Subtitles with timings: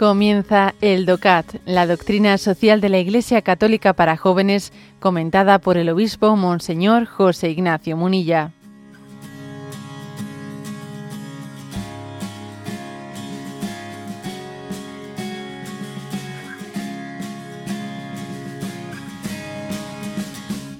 [0.00, 5.90] Comienza el DOCAT, la doctrina social de la Iglesia Católica para jóvenes, comentada por el
[5.90, 8.52] obispo Monseñor José Ignacio Munilla.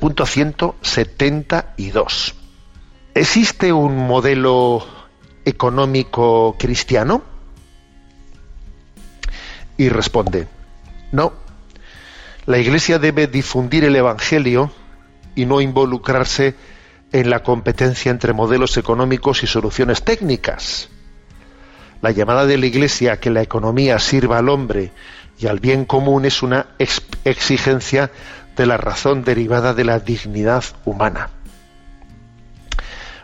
[0.00, 2.34] Punto 172.
[3.14, 4.82] ¿Existe un modelo
[5.44, 7.31] económico cristiano?
[9.76, 10.48] Y responde,
[11.10, 11.32] no,
[12.46, 14.72] la Iglesia debe difundir el Evangelio
[15.34, 16.54] y no involucrarse
[17.12, 20.88] en la competencia entre modelos económicos y soluciones técnicas.
[22.00, 24.90] La llamada de la Iglesia a que la economía sirva al hombre
[25.38, 26.66] y al bien común es una
[27.24, 28.10] exigencia
[28.56, 31.30] de la razón derivada de la dignidad humana.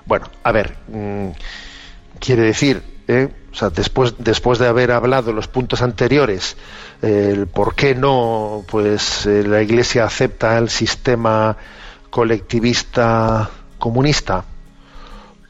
[0.06, 1.28] Bueno, a ver, mm,
[2.18, 3.28] quiere decir, ¿eh?
[3.50, 6.56] o sea, después, después de haber hablado los puntos anteriores,
[7.02, 11.56] el por qué no, pues eh, la Iglesia acepta el sistema
[12.10, 14.44] colectivista comunista,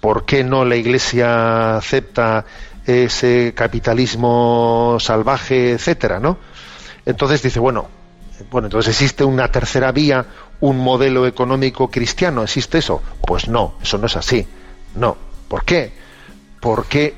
[0.00, 2.44] por qué no la Iglesia acepta
[2.86, 6.38] ese capitalismo salvaje, etcétera, ¿no?
[7.04, 7.88] Entonces dice, bueno,
[8.50, 10.24] bueno, entonces existe una tercera vía,
[10.60, 13.02] un modelo económico cristiano, ¿existe eso?
[13.26, 14.46] Pues no, eso no es así.
[14.94, 15.16] No.
[15.48, 15.92] ¿Por qué?
[16.60, 17.14] Porque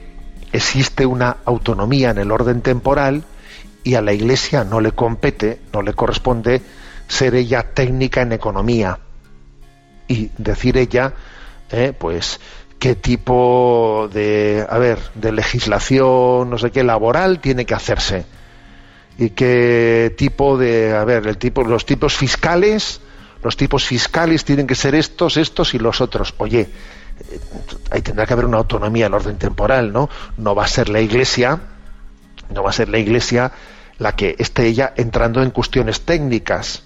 [0.52, 3.24] existe una autonomía en el orden temporal
[3.84, 6.62] y a la Iglesia no le compete, no le corresponde
[7.08, 8.98] ser ella técnica en economía
[10.06, 11.12] y decir ella,
[11.70, 12.40] eh, pues,
[12.78, 18.24] qué tipo de, a ver, de legislación, no sé qué, laboral tiene que hacerse
[19.20, 23.02] y qué tipo de, a ver, el tipo, los tipos fiscales,
[23.42, 26.34] los tipos fiscales tienen que ser estos, estos y los otros.
[26.38, 26.70] Oye,
[27.90, 30.08] ahí tendrá que haber una autonomía el orden temporal, ¿no?
[30.36, 31.60] No va a ser la Iglesia,
[32.52, 33.52] no va a ser la Iglesia
[33.98, 36.82] la que esté ella entrando en cuestiones técnicas.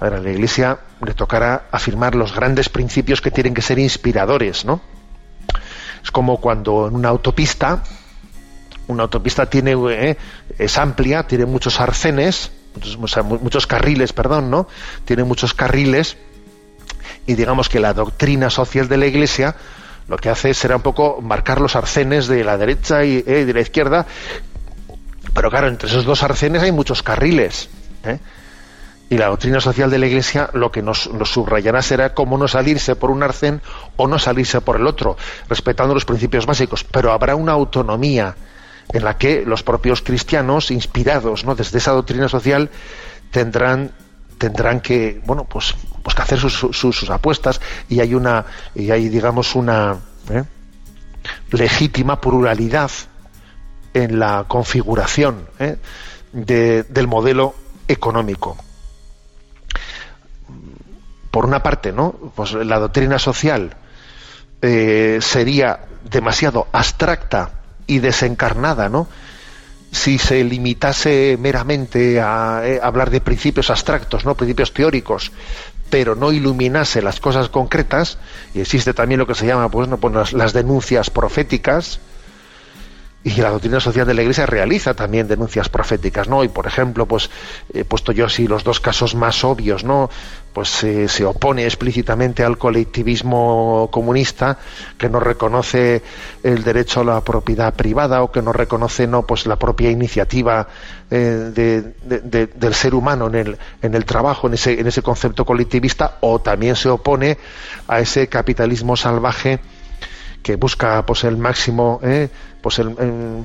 [0.00, 4.64] A ver, la Iglesia le tocará afirmar los grandes principios que tienen que ser inspiradores,
[4.64, 4.80] ¿no?
[6.02, 7.82] Es como cuando en una autopista,
[8.88, 10.16] una autopista tiene eh,
[10.58, 14.66] es amplia, tiene muchos arcenes, muchos, muchos carriles, perdón, ¿no?
[15.04, 16.16] Tiene muchos carriles
[17.26, 19.56] y digamos que la doctrina social de la Iglesia
[20.08, 23.54] lo que hace será un poco marcar los arcenes de la derecha y eh, de
[23.54, 24.06] la izquierda,
[25.32, 27.70] pero claro, entre esos dos arcenes hay muchos carriles.
[28.04, 28.18] ¿eh?
[29.08, 32.48] Y la doctrina social de la Iglesia lo que nos, nos, subrayará será cómo no
[32.48, 33.62] salirse por un arcén
[33.96, 35.16] o no salirse por el otro,
[35.48, 38.34] respetando los principios básicos, pero habrá una autonomía
[38.92, 41.54] en la que los propios cristianos, inspirados ¿no?
[41.54, 42.70] desde esa doctrina social,
[43.30, 43.92] tendrán
[44.38, 45.74] tendrán que bueno pues,
[46.14, 48.44] que hacer sus, apuestas y hay una
[48.74, 49.96] y hay digamos una
[50.30, 50.44] ¿eh?
[51.50, 52.90] legítima pluralidad
[53.92, 55.76] en la configuración ¿eh?
[56.32, 57.54] del modelo
[57.86, 58.56] económico
[61.30, 63.76] por una parte no pues la doctrina social
[64.62, 67.50] eh, sería demasiado abstracta
[67.86, 69.08] y desencarnada no
[69.94, 75.30] si se limitase meramente a, hablar de principios abstractos, no principios teóricos,
[75.94, 78.18] pero no iluminase las cosas concretas,
[78.52, 82.00] y existe también lo que se llama pues, no, pues las, denuncias proféticas,
[83.24, 86.44] y la doctrina social de la Iglesia realiza también denuncias proféticas, ¿no?
[86.44, 87.30] Y por ejemplo, pues
[87.72, 90.10] he puesto yo así los dos casos más obvios, ¿no?
[90.52, 94.58] Pues se opone explícitamente al colectivismo comunista
[94.98, 96.02] que no reconoce
[96.42, 100.68] el derecho a la propiedad privada o que no reconoce no pues la propia iniciativa
[101.10, 101.50] eh,
[102.04, 106.40] del ser humano en el, en el trabajo, en ese, en ese concepto colectivista, o
[106.40, 107.38] también se opone
[107.88, 109.60] a ese capitalismo salvaje
[110.44, 112.28] que busca pues el máximo eh,
[112.60, 112.94] pues, el,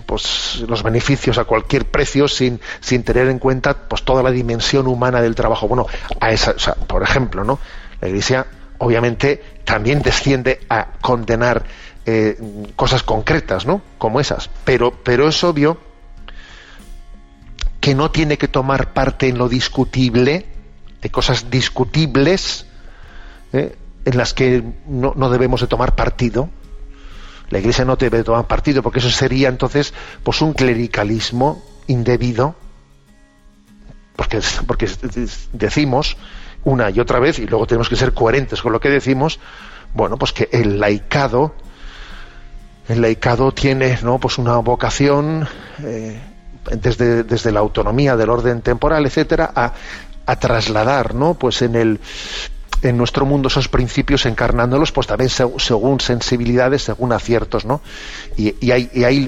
[0.06, 4.86] pues los beneficios a cualquier precio sin, sin tener en cuenta pues toda la dimensión
[4.86, 5.68] humana del trabajo.
[5.68, 5.88] Bueno
[6.20, 7.58] a esa por ejemplo no
[8.02, 8.46] la iglesia
[8.80, 11.64] obviamente también desciende a condenar
[12.06, 12.38] eh,
[12.76, 14.50] cosas concretas no como esas.
[14.66, 15.80] Pero pero es obvio
[17.80, 20.48] que no tiene que tomar parte en lo discutible
[21.02, 22.66] de cosas discutibles
[23.54, 26.50] eh, en las que no, no debemos de tomar partido
[27.50, 29.94] la Iglesia no debe tomar partido, porque eso sería entonces
[30.24, 32.56] pues un clericalismo indebido,
[34.16, 34.90] porque, porque
[35.54, 36.18] decimos
[36.64, 39.40] una y otra vez, y luego tenemos que ser coherentes con lo que decimos,
[39.94, 41.56] bueno, pues que el laicado,
[42.88, 44.20] el laicado tiene ¿no?
[44.20, 45.48] pues una vocación
[45.84, 46.20] eh,
[46.72, 49.74] desde, desde la autonomía del orden temporal, etcétera, a,
[50.26, 51.34] a trasladar, ¿no?
[51.34, 52.00] Pues en el
[52.82, 57.82] en nuestro mundo esos principios encarnándolos pues también según sensibilidades según aciertos no
[58.38, 58.86] y, hay,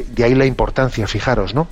[0.07, 1.67] de ahí la importancia fijaros no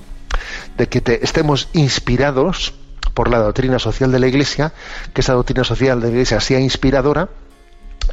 [0.76, 2.74] de que estemos inspirados
[3.14, 4.72] por la doctrina social de la Iglesia,
[5.12, 7.28] que esa doctrina social de la Iglesia sea inspiradora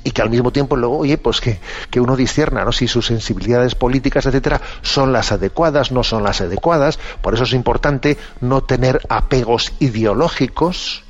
[0.03, 1.59] y que al mismo tiempo luego, oye, pues que,
[1.89, 2.71] que uno discierna, ¿no?
[2.71, 6.99] Si sus sensibilidades políticas, etcétera, son las adecuadas, no son las adecuadas.
[7.21, 11.03] Por eso es importante no tener apegos ideológicos,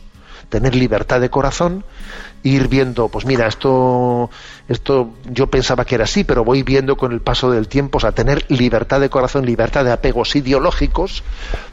[0.49, 1.83] tener libertad de corazón
[2.43, 4.29] ir viendo, pues mira, esto,
[4.67, 8.01] esto yo pensaba que era así, pero voy viendo con el paso del tiempo, o
[8.01, 11.23] sea, tener libertad de corazón, libertad de apegos ideológicos,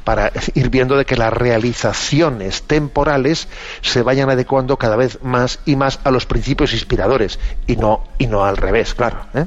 [0.05, 3.49] para ir viendo de que las realizaciones temporales
[3.82, 8.26] se vayan adecuando cada vez más y más a los principios inspiradores, y no, y
[8.26, 9.26] no al revés, claro.
[9.35, 9.47] ¿eh?